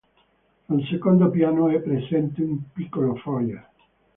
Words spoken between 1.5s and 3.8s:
è presente un piccolo foyer.